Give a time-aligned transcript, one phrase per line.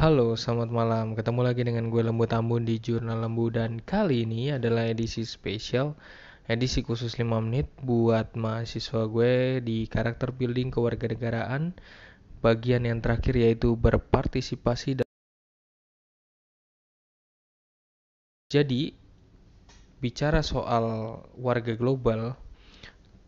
[0.00, 1.06] Halo, selamat malam.
[1.12, 5.92] Ketemu lagi dengan gue Lembu Tambun di Jurnal Lembu dan kali ini adalah edisi spesial,
[6.48, 11.76] edisi khusus 5 menit buat mahasiswa gue di karakter building kewarganegaraan.
[12.40, 15.08] Bagian yang terakhir yaitu berpartisipasi dan
[18.48, 18.96] Jadi,
[20.00, 22.40] bicara soal warga global,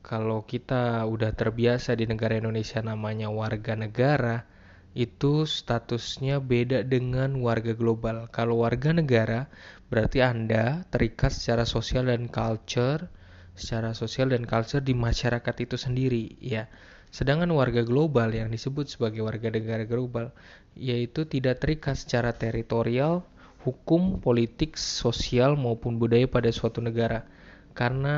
[0.01, 4.49] kalau kita udah terbiasa di negara Indonesia namanya warga negara,
[4.93, 8.29] itu statusnya beda dengan warga global.
[8.29, 9.49] Kalau warga negara
[9.89, 13.09] berarti Anda terikat secara sosial dan culture,
[13.57, 16.69] secara sosial dan culture di masyarakat itu sendiri, ya.
[17.13, 20.33] Sedangkan warga global yang disebut sebagai warga negara global
[20.73, 23.21] yaitu tidak terikat secara teritorial,
[23.65, 27.29] hukum, politik, sosial maupun budaya pada suatu negara.
[27.77, 28.17] Karena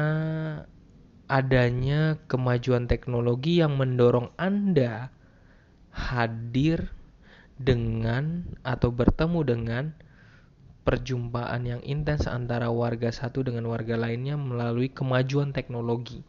[1.27, 5.11] adanya kemajuan teknologi yang mendorong Anda
[5.95, 6.91] hadir
[7.55, 9.85] dengan atau bertemu dengan
[10.85, 16.27] perjumpaan yang intens antara warga satu dengan warga lainnya melalui kemajuan teknologi.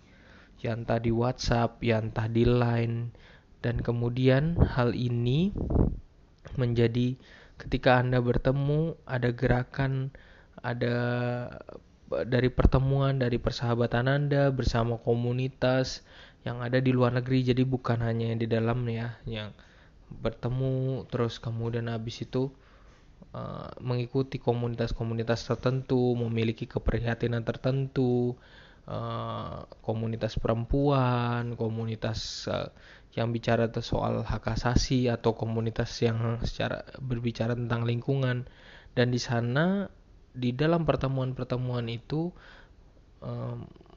[0.63, 3.11] Yang tadi WhatsApp, yang tadi Line.
[3.59, 5.51] Dan kemudian hal ini
[6.55, 7.17] menjadi
[7.57, 10.13] ketika Anda bertemu ada gerakan
[10.61, 10.95] ada
[12.05, 16.05] dari pertemuan dari persahabatan Anda bersama komunitas
[16.45, 17.41] yang ada di luar negeri.
[17.41, 19.51] Jadi bukan hanya yang di dalam ya yang
[20.05, 22.53] bertemu terus kemudian habis itu
[23.33, 28.37] uh, mengikuti komunitas-komunitas tertentu memiliki keprihatinan tertentu
[28.85, 32.69] uh, komunitas perempuan komunitas uh,
[33.17, 38.45] yang bicara soal hak asasi atau komunitas yang secara berbicara tentang lingkungan.
[38.95, 39.87] Dan di sana
[40.35, 42.35] di dalam pertemuan-pertemuan itu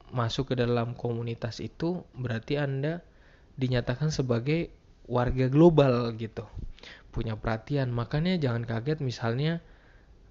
[0.09, 3.01] masuk ke dalam komunitas itu berarti Anda
[3.59, 4.73] dinyatakan sebagai
[5.09, 6.45] warga global gitu.
[7.09, 7.89] Punya perhatian.
[7.89, 9.59] Makanya jangan kaget misalnya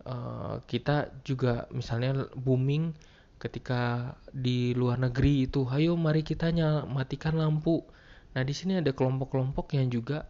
[0.06, 2.94] uh, kita juga misalnya booming
[3.38, 6.50] ketika di luar negeri itu, ayo mari kita
[6.90, 7.86] matikan lampu.
[8.34, 10.26] Nah, di sini ada kelompok-kelompok yang juga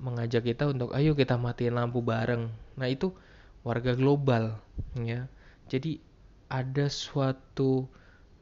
[0.00, 2.48] mengajak kita untuk ayo kita matiin lampu bareng.
[2.78, 3.12] Nah, itu
[3.66, 4.56] warga global
[4.96, 5.26] ya.
[5.68, 6.00] Jadi
[6.50, 7.86] ada suatu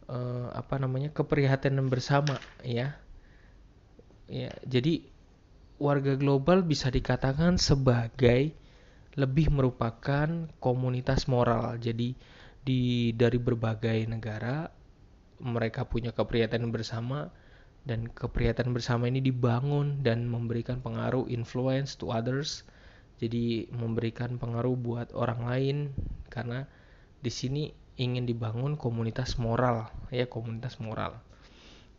[0.09, 2.97] uh, apa namanya keprihatinan bersama ya.
[4.29, 5.05] Ya jadi
[5.81, 8.53] warga global bisa dikatakan sebagai
[9.15, 11.79] lebih merupakan komunitas moral.
[11.79, 12.13] Jadi
[12.65, 14.69] di dari berbagai negara
[15.39, 17.31] mereka punya keprihatinan bersama
[17.87, 22.67] dan keprihatinan bersama ini dibangun dan memberikan pengaruh influence to others.
[23.19, 25.77] Jadi memberikan pengaruh buat orang lain
[26.31, 26.69] karena
[27.19, 27.65] di sini
[27.99, 31.19] ingin dibangun komunitas moral ya komunitas moral.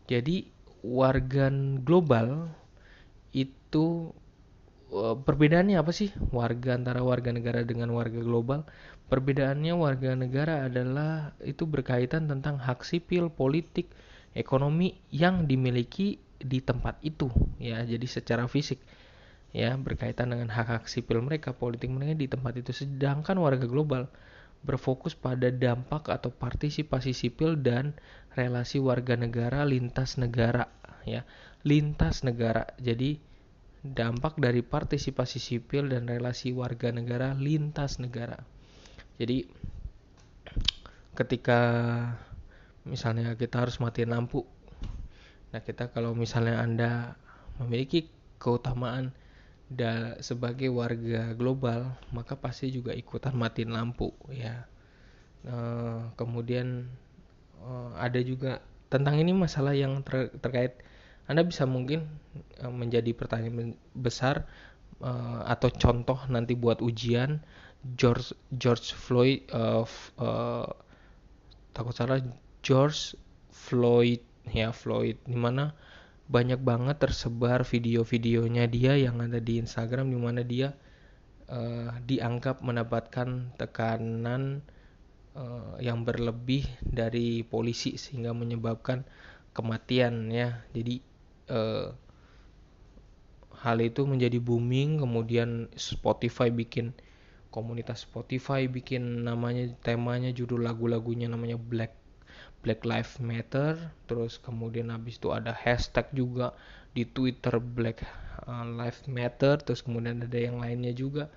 [0.07, 0.47] Jadi
[0.81, 1.51] warga
[1.83, 2.49] global
[3.35, 4.15] itu
[4.89, 6.09] eh, perbedaannya apa sih?
[6.31, 8.63] Warga antara warga negara dengan warga global.
[9.11, 13.91] Perbedaannya warga negara adalah itu berkaitan tentang hak sipil politik
[14.37, 17.27] ekonomi yang dimiliki di tempat itu
[17.59, 17.83] ya.
[17.83, 18.79] Jadi secara fisik
[19.49, 22.71] ya berkaitan dengan hak-hak sipil mereka politik mereka di tempat itu.
[22.71, 24.07] Sedangkan warga global
[24.63, 27.95] berfokus pada dampak atau partisipasi sipil dan
[28.35, 30.67] relasi warga negara lintas negara
[31.07, 31.23] ya.
[31.63, 32.71] Lintas negara.
[32.79, 33.19] Jadi
[33.83, 38.43] dampak dari partisipasi sipil dan relasi warga negara lintas negara.
[39.19, 39.47] Jadi
[41.15, 41.59] ketika
[42.87, 44.47] misalnya kita harus matiin lampu.
[45.51, 46.91] Nah kita kalau misalnya anda
[47.59, 48.07] memiliki
[48.39, 49.11] keutamaan
[49.69, 54.65] da, sebagai warga global maka pasti juga ikutan matiin lampu ya.
[55.39, 56.91] Uh, kemudian
[57.63, 58.59] uh, ada juga
[58.91, 60.83] tentang ini masalah yang ter, terkait
[61.29, 62.09] anda bisa mungkin
[62.59, 64.49] uh, menjadi pertanyaan besar
[64.99, 67.39] uh, atau contoh nanti buat ujian
[67.95, 69.87] George George Floyd uh,
[70.19, 70.67] uh,
[71.71, 72.19] takut salah
[72.59, 73.15] George
[73.53, 74.19] Floyd
[74.51, 75.71] ya Floyd di mana
[76.29, 80.77] banyak banget tersebar video-videonya dia yang ada di Instagram di mana dia
[81.49, 84.61] uh, dianggap mendapatkan tekanan
[85.33, 89.09] uh, yang berlebih dari polisi sehingga menyebabkan
[89.57, 90.61] kematian ya.
[90.69, 91.01] Jadi
[91.49, 91.97] uh,
[93.65, 96.93] hal itu menjadi booming kemudian Spotify bikin
[97.49, 101.97] komunitas Spotify bikin namanya temanya judul lagu-lagunya namanya Black
[102.59, 106.51] Black Lives Matter terus kemudian habis itu ada hashtag juga
[106.91, 108.03] di Twitter Black
[108.43, 111.31] uh, Lives Matter terus kemudian ada yang lainnya juga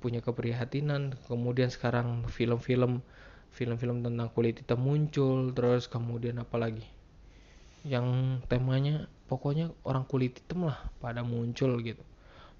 [0.00, 1.14] punya keprihatinan.
[1.28, 3.04] Kemudian sekarang film-film
[3.50, 6.86] film-film tentang kulit hitam muncul terus kemudian apalagi
[7.82, 12.02] yang temanya pokoknya orang kulit hitam lah pada muncul gitu.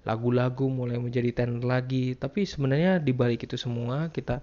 [0.03, 4.41] Lagu-lagu mulai menjadi tenar lagi tapi sebenarnya di balik itu semua kita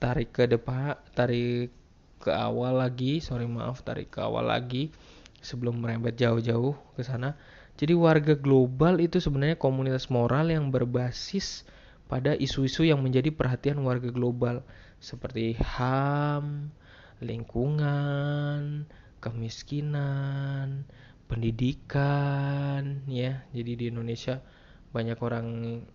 [0.00, 1.79] tarik ke depan tarik
[2.20, 3.18] ke awal lagi.
[3.24, 4.92] Sorry maaf tarik ke awal lagi
[5.40, 7.34] sebelum merembet jauh-jauh ke sana.
[7.80, 11.64] Jadi warga global itu sebenarnya komunitas moral yang berbasis
[12.12, 14.60] pada isu-isu yang menjadi perhatian warga global.
[15.00, 16.68] Seperti HAM,
[17.24, 18.84] lingkungan,
[19.24, 20.84] kemiskinan,
[21.24, 23.40] pendidikan ya.
[23.56, 24.44] Jadi di Indonesia
[24.90, 25.46] banyak orang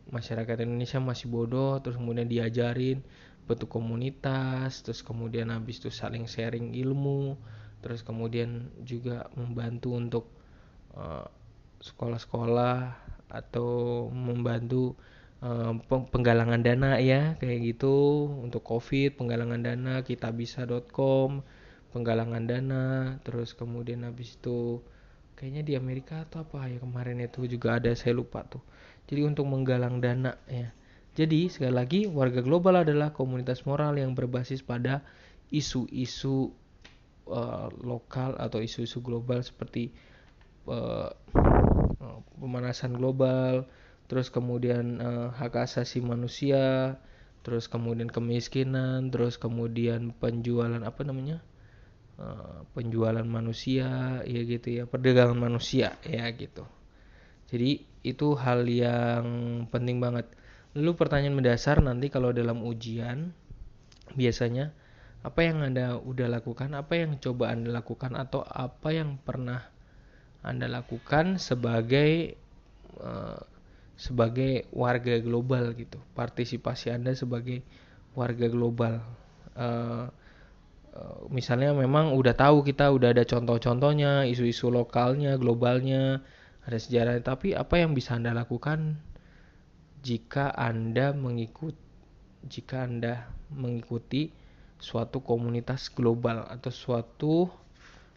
[0.08, 3.04] masyarakat Indonesia masih bodoh terus kemudian diajarin
[3.46, 7.38] bentuk komunitas terus kemudian habis itu saling sharing ilmu
[7.86, 10.26] terus kemudian juga membantu untuk
[10.98, 11.30] uh,
[11.86, 12.98] sekolah-sekolah
[13.30, 13.70] atau
[14.10, 14.98] membantu
[15.46, 18.26] uh, penggalangan dana ya kayak gitu.
[18.42, 21.46] Untuk covid penggalangan dana kitabisa.com
[21.96, 22.84] penggalangan dana
[23.24, 24.84] terus kemudian habis itu
[25.40, 28.64] kayaknya di Amerika atau apa ya kemarin itu juga ada saya lupa tuh.
[29.06, 30.74] Jadi untuk menggalang dana ya
[31.16, 35.02] jadi sekali lagi warga global adalah komunitas moral yang berbasis pada
[35.50, 36.52] isu-isu
[37.32, 39.96] uh, lokal atau isu-isu global seperti
[40.68, 41.10] uh,
[42.38, 43.66] pemanasan global
[44.12, 47.00] terus kemudian uh, hak asasi manusia
[47.42, 51.42] terus kemudian kemiskinan terus kemudian penjualan apa namanya
[52.16, 56.64] Eh, penjualan manusia ya gitu ya perdagangan manusia ya gitu.
[57.52, 59.28] Jadi itu hal yang
[59.68, 60.24] penting banget
[60.76, 63.32] lalu pertanyaan mendasar nanti kalau dalam ujian
[64.14, 64.76] biasanya
[65.26, 69.66] apa yang anda udah lakukan apa yang coba anda lakukan atau apa yang pernah
[70.46, 72.38] anda lakukan sebagai
[73.02, 73.42] uh,
[73.96, 77.64] sebagai warga global gitu partisipasi anda sebagai
[78.14, 79.02] warga global.
[79.56, 80.12] Uh,
[81.28, 86.24] misalnya memang udah tahu kita udah ada contoh-contohnya isu-isu lokalnya globalnya
[86.64, 88.96] ada sejarah tapi apa yang bisa anda lakukan
[90.06, 91.74] jika anda mengikut
[92.46, 94.30] jika anda mengikuti
[94.78, 97.34] suatu komunitas global atau suatu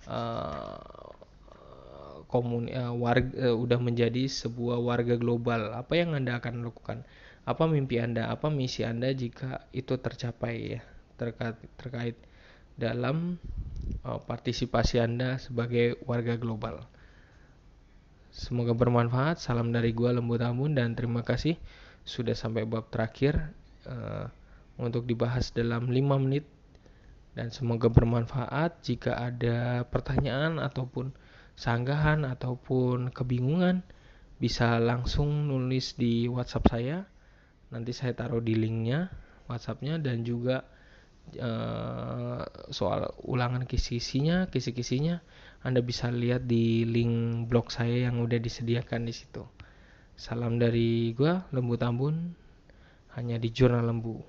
[0.04, 1.08] uh,
[2.28, 7.08] komun uh, warga uh, udah menjadi sebuah warga global apa yang anda akan lakukan?
[7.48, 8.28] Apa mimpi anda?
[8.28, 10.80] Apa misi anda jika itu tercapai ya?
[11.16, 12.16] Terkait terkait
[12.76, 13.40] dalam
[14.04, 16.84] uh, partisipasi Anda sebagai warga global.
[18.38, 19.42] Semoga bermanfaat.
[19.42, 21.58] Salam dari gua Lembu Tambun dan terima kasih
[22.06, 23.50] sudah sampai bab terakhir
[23.82, 24.30] uh,
[24.78, 26.46] untuk dibahas dalam 5 menit
[27.34, 31.10] dan semoga bermanfaat jika ada pertanyaan ataupun
[31.58, 33.82] sanggahan ataupun kebingungan
[34.38, 37.10] bisa langsung nulis di WhatsApp saya.
[37.74, 39.10] Nanti saya taruh di linknya
[39.50, 40.62] WhatsAppnya dan juga
[41.36, 42.42] uh,
[42.72, 45.20] soal ulangan kisi-kisinya, kisi-kisinya
[45.60, 49.44] Anda bisa lihat di link blog saya yang udah disediakan di situ.
[50.16, 52.34] Salam dari gua Lembu Tambun
[53.14, 54.22] hanya di Jurnal Lembu.